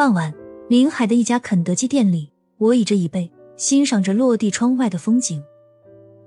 [0.00, 0.32] 傍晚，
[0.66, 5.44] 临海的一家肯德基店里，我倚着椅背，欣赏着落地窗外的风景。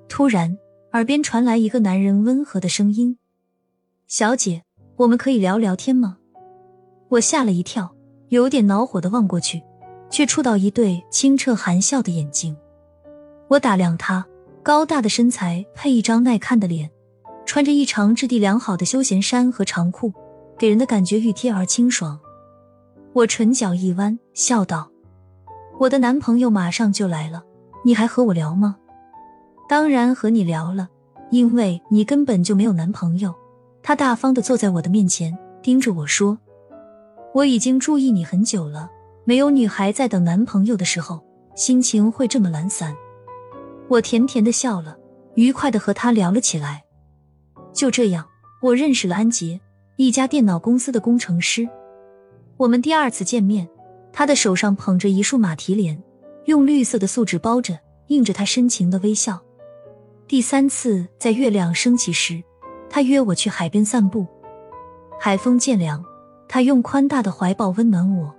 [0.08, 0.56] 突然，
[0.92, 3.18] 耳边传来一个男人温和的声音
[4.06, 4.62] ：“小姐，
[4.98, 6.20] 我们可以聊聊天吗？”
[7.10, 7.96] 我吓了一跳，
[8.30, 9.64] 有点恼火的望过去，
[10.08, 12.56] 却触到一对清澈含笑的眼睛。
[13.48, 14.24] 我打量他，
[14.62, 16.92] 高大的身材配一张耐看的脸，
[17.44, 20.14] 穿着一长质地良好的休闲衫和长裤，
[20.60, 22.20] 给人的感觉熨帖而清爽。
[23.14, 24.90] 我唇角一弯，笑道
[25.80, 27.44] ：“我的男朋友马上就来了，
[27.86, 28.76] 你还和我聊吗
[29.70, 30.90] ？”“当然和你聊了，
[31.30, 33.32] 因为你根本就没有男朋友。”
[33.84, 36.40] 他大方的坐在我的面前，盯着我说
[37.36, 38.90] ：“我已经注意你很久了，
[39.26, 42.96] 没有女孩在等男朋友的时候，心情会这么懒散。”
[43.90, 44.98] 我甜甜的笑了，
[45.36, 46.84] 愉快的和他聊了起来。
[47.74, 48.26] 就这样，
[48.64, 49.62] 我认识了安杰，
[49.98, 51.70] 一家电脑公司的工程师。
[52.64, 53.68] 我们第二次见面，
[54.14, 56.02] 他的手上捧着一束马蹄莲，
[56.46, 59.38] 用绿色的素纸包着，映着他深情的微笑。
[60.30, 62.42] 第三次在月亮升起时，
[62.90, 64.26] 他约我去海边散步，
[65.20, 66.06] 海风渐凉，
[66.48, 68.34] 他用宽大的怀抱温暖我。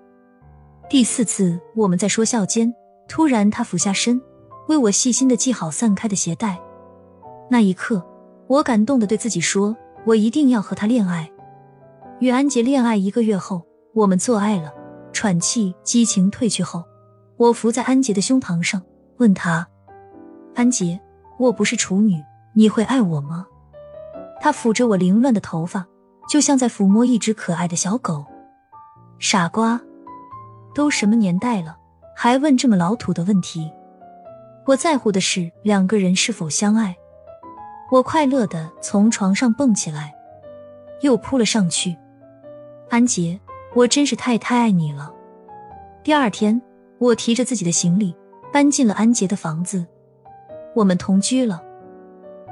[0.89, 2.75] 第四次我们在说笑间，
[3.06, 4.19] 突然他俯下身，
[4.69, 6.58] 为我细心的系好散开的鞋带。
[7.50, 8.02] 那一刻，
[8.47, 11.30] 我感动的对自己说：“我一定要和他恋爱。”
[12.20, 13.61] 与安杰恋爱一个月后。
[13.95, 14.75] 我们做爱了，
[15.12, 16.83] 喘气，激情褪去后，
[17.37, 18.83] 我伏在安杰的胸膛上，
[19.19, 19.69] 问他
[20.56, 21.01] ：“安杰，
[21.39, 22.20] 我不是处女，
[22.55, 23.47] 你会爱我吗？”
[24.42, 25.86] 他抚着我凌乱的头发，
[26.28, 28.25] 就像在抚摸一只可爱的小狗。
[29.20, 29.81] 傻瓜，
[30.75, 31.77] 都什么年代了，
[32.17, 33.70] 还问这么老土的问题？
[34.67, 36.97] 我在乎的是两个人是否相爱。
[37.92, 40.12] 我快乐的从床上蹦起来，
[41.03, 41.97] 又扑了上去。
[42.91, 43.39] 安杰。
[43.75, 45.12] 我真是太太爱你了。
[46.05, 46.61] 第二天，
[46.98, 48.14] 我提着自己的行李
[48.53, 49.84] 搬进了安杰的房子，
[50.77, 51.61] 我们同居了。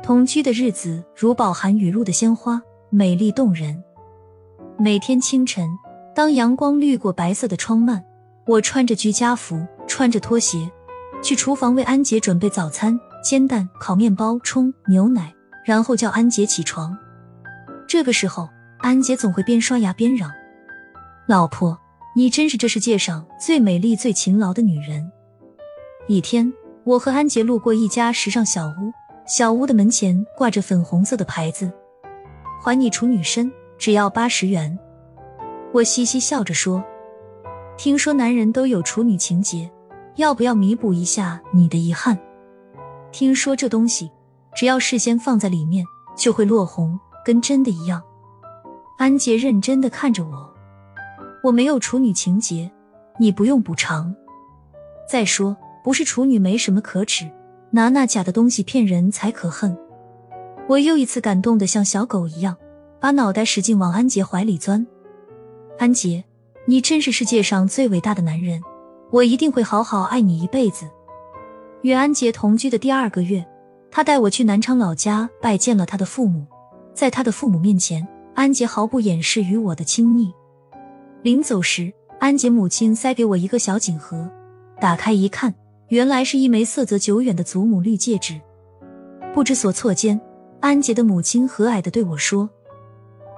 [0.03, 2.60] 同居的日子如饱含雨露的鲜花，
[2.91, 3.83] 美丽动人。
[4.77, 5.69] 每天清晨，
[6.12, 8.03] 当阳光滤过白色的窗幔，
[8.47, 10.69] 我穿着居家服，穿着拖鞋，
[11.22, 15.33] 去厨房为安杰准备早餐：煎蛋、烤面包、冲牛奶，
[15.65, 16.99] 然后叫安杰起床。
[17.87, 20.28] 这个时候，安杰总会边刷牙边嚷。
[21.32, 21.78] 老婆，
[22.15, 25.10] 你真是这世界上最美丽、最勤劳的女人。
[26.06, 26.53] 一天，
[26.84, 28.93] 我和安杰路过一家时尚小屋，
[29.26, 31.72] 小屋的门前挂着粉红色的牌子
[32.62, 34.78] ，“还你处女身，只要八十元。”
[35.72, 36.84] 我嘻嘻笑着说
[37.78, 39.71] ：“听说男人都有处女情节，
[40.16, 42.19] 要不要弥补一下你的遗憾？
[43.10, 44.10] 听说这东西
[44.54, 45.82] 只要事先放在里面
[46.15, 48.03] 就会落红，跟真的一样。”
[49.00, 50.52] 安杰认真的看着我。
[51.42, 52.70] 我没有处女情节，
[53.19, 54.14] 你不用补偿。
[55.08, 57.28] 再说，不是处女没什么可耻，
[57.70, 59.76] 拿那假的东西骗人才可恨。
[60.69, 62.56] 我又一次感动的像小狗一样，
[63.00, 64.86] 把脑袋使劲往安杰怀里钻。
[65.78, 66.25] 安杰，
[66.66, 68.62] 你真是世界上最伟大的男人，
[69.10, 70.88] 我一定会好好爱你一辈子。
[71.82, 73.44] 与安杰同居的第二个月，
[73.91, 76.47] 他带我去南昌老家拜见了他的父母，
[76.94, 80.32] 在他的父母面前，安杰毫不掩饰与我的亲昵。
[81.22, 84.28] 临走时，安杰母亲塞给我一个小锦盒，
[84.81, 85.55] 打开一看，
[85.87, 88.41] 原来是一枚色泽久远的祖母绿戒指。
[89.33, 90.21] 不知所措间，
[90.59, 92.50] 安杰的母亲和蔼的对我说：“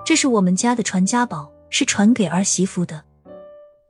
[0.03, 3.03] 这是我们家的传家宝，是传给儿媳妇的。”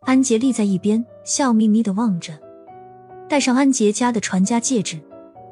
[0.03, 2.33] 安杰立在一边，笑眯眯的望着。
[3.29, 5.01] 戴上安杰家的传家戒指，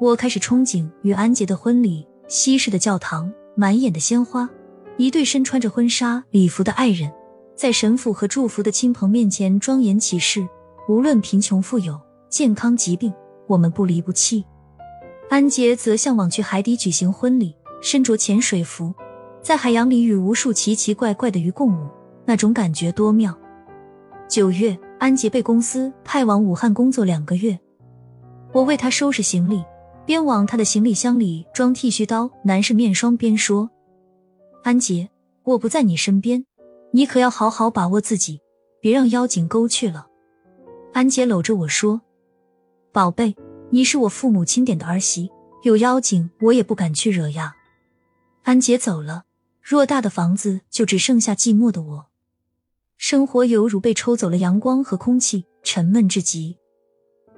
[0.01, 2.05] 我开始憧憬与安杰的婚礼。
[2.27, 4.49] 西式的教堂，满眼的鲜花，
[4.97, 7.09] 一对身穿着婚纱礼服的爱人。
[7.55, 10.47] 在神父和祝福的亲朋面前庄严起誓，
[10.87, 11.99] 无论贫穷富有、
[12.29, 13.13] 健康疾病，
[13.47, 14.43] 我们不离不弃。
[15.29, 18.93] 安杰则向往去海底举行婚礼，身着潜水服，
[19.41, 21.87] 在海洋里与无数奇奇怪怪的鱼共舞，
[22.25, 23.37] 那种感觉多妙。
[24.27, 27.57] 九月，安杰被公司派往武汉工作两个月，
[28.51, 29.63] 我为他收拾行李，
[30.05, 33.69] 边往他的行李箱里装剃须刀、男士面霜，边说
[34.63, 35.09] ：“安杰，
[35.43, 36.45] 我不在你身边。”
[36.95, 38.39] 你可要好好把握自己，
[38.79, 40.05] 别让妖精勾去了。
[40.93, 41.99] 安杰搂着我说
[42.93, 43.35] ：“宝贝，
[43.71, 45.31] 你是我父母亲点的儿媳，
[45.63, 47.55] 有妖精我也不敢去惹呀。”
[48.45, 49.23] 安杰走了，
[49.65, 52.05] 偌大的房子就只剩下寂寞的我，
[52.95, 56.59] 生活犹如被抽走了阳光和空气，沉闷至极。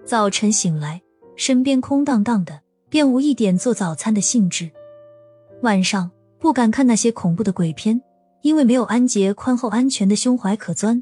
[0.03, 1.01] 早晨醒来，
[1.37, 2.59] 身边空荡荡的，
[2.89, 4.69] 便无一点做早餐的兴致。
[5.61, 8.01] 晚上不敢看那些恐怖的鬼片。
[8.45, 11.01] 因为没有安杰宽厚安全的胸怀可钻，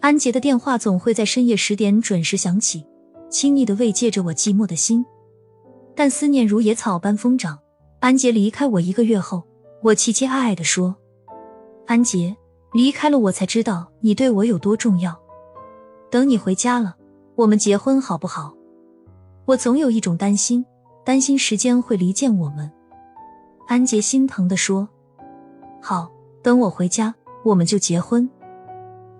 [0.00, 2.86] 安杰的电话总会在深夜十点准时响起，
[3.28, 5.04] 亲昵的慰藉着我寂寞的心。
[5.94, 7.58] 但思念如野草般疯长。
[8.00, 9.42] 安杰离开我一个月后，
[9.82, 10.96] 我凄凄爱爱的说
[11.86, 12.34] ：“安杰
[12.72, 15.14] 离开了我，才知道你对我有多重要。
[16.10, 16.96] 等你回家了，
[17.34, 18.54] 我们结婚好不好？”
[19.44, 20.64] 我总有一种担心，
[21.04, 22.72] 担心时间会离间我们。
[23.68, 24.88] 安杰心疼的说
[25.82, 26.10] ：“好，
[26.46, 27.12] 等我回家，
[27.42, 28.30] 我们就结婚。”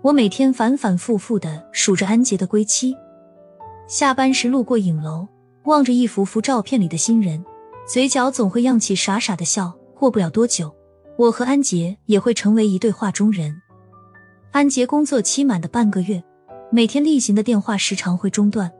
[0.01, 2.95] 我每天反反复复的数着安杰的归期。
[3.85, 5.27] 下班时路过影楼，
[5.65, 7.43] 望着一幅幅照片里的新人，
[7.85, 9.77] 嘴角总会漾起傻傻的笑。
[9.93, 10.73] 过不了多久，
[11.17, 13.61] 我和安杰也会成为一对画中人。
[14.51, 16.23] 安杰工作期满的半个月，
[16.71, 18.71] 每天例行的电话时常会中断。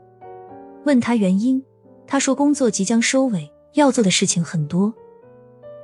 [0.86, 1.62] 问他原因，
[2.08, 4.94] 他说工作即将收尾，要做的事情很多。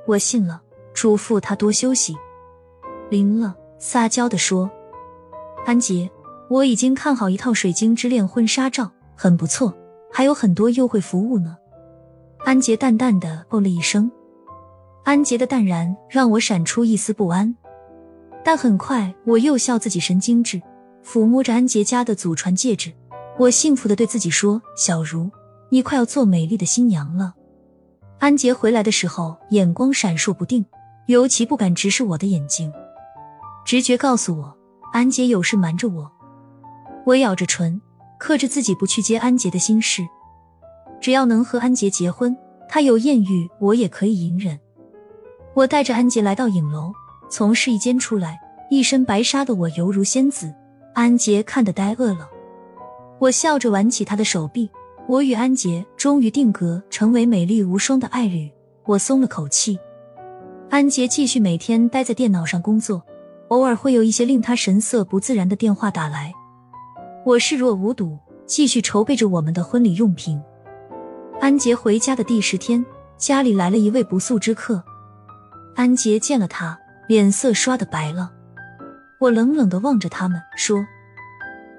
[0.06, 0.62] 我信了，
[0.94, 2.16] 嘱咐他多休息。
[3.10, 4.70] 临了，撒娇的说。
[5.66, 6.10] 安杰，
[6.48, 9.74] 我已经看好一套水晶之恋婚纱照，很不错，
[10.12, 11.56] 还有很多优惠服务呢。
[12.44, 14.10] 安杰淡淡的哦了一声。
[15.04, 17.54] 安杰的淡然让我闪出一丝不安，
[18.42, 20.60] 但很快我又笑自己神经质，
[21.04, 22.92] 抚摸着安杰家的祖传戒指，
[23.38, 25.30] 我幸福的对自己说：“小茹，
[25.70, 27.34] 你快要做美丽的新娘了。”
[28.18, 30.64] 安杰回来的时候，眼光闪烁不定，
[31.06, 32.72] 尤其不敢直视我的眼睛，
[33.64, 34.56] 直觉告诉我。
[34.92, 36.08] 安杰有事瞒着我，
[37.04, 37.80] 我咬着唇，
[38.16, 40.06] 克制自己不去接安杰的心事。
[41.00, 42.36] 只要能和安杰结婚，
[42.68, 44.56] 他有艳遇，我也可以隐忍。
[45.52, 46.92] 我带着安杰来到影楼，
[47.28, 48.38] 从试衣间出来，
[48.70, 50.54] 一身白纱的我犹如仙子。
[50.92, 52.30] 安杰看得呆饿了，
[53.18, 54.70] 我笑着挽起他的手臂。
[55.08, 58.48] 我与安杰终于定格，成为美丽无双的爱侣。
[58.84, 59.76] 我松了口气。
[60.70, 63.02] 安杰继续每天待在电脑上工作。
[63.48, 66.32] 偶尔会有一些令他神色不自然的电话打来，
[67.24, 70.40] 我视若无睹，继续筹备着我们的婚礼用品。
[71.40, 72.84] 安杰回家的第十天，
[73.18, 74.82] 家里来了一位不速之客。
[75.76, 78.32] 安杰见了他，脸色刷的白了。
[79.20, 80.84] 我冷冷的望着他们，说：“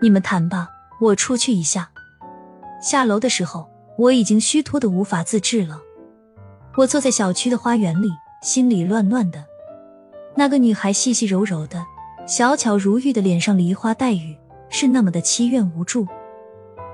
[0.02, 0.70] 你们谈吧，
[1.00, 1.90] 我出去一下。”
[2.82, 3.68] 下楼的时候，
[3.98, 5.82] 我已经虚脱的无法自制了。
[6.78, 8.10] 我坐在小区的花园里，
[8.42, 9.44] 心里乱乱的。
[10.38, 11.82] 那个女孩细细柔柔的，
[12.28, 14.36] 小巧如玉的脸上梨花带雨，
[14.70, 16.06] 是那么的凄怨无助。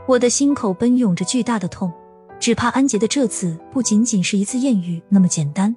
[0.08, 1.92] 我的心口奔涌着巨大的痛，
[2.40, 5.76] 只怕安杰的这次不仅仅是一次艳遇那么简单。